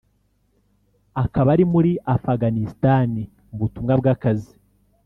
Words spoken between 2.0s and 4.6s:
Afghanistan mu butumwa bw’akazi